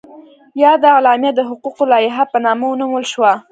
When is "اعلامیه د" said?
0.95-1.39